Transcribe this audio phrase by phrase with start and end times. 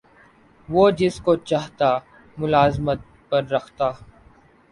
[0.69, 1.89] وہ جس کو چاہتا
[2.37, 3.91] ملازمت پر رکھتا